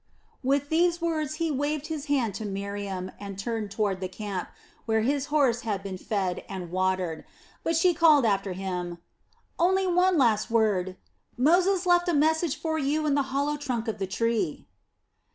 [0.43, 4.49] With these words he waved his hand to Miriam and turned toward the camp,
[4.87, 7.23] where his horse had been fed and watered;
[7.63, 8.97] but she called after him:
[9.59, 10.97] "Only one last word:
[11.37, 14.65] Moses left a message for you in the hollow trunk of the tree."